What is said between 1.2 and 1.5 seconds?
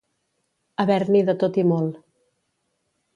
de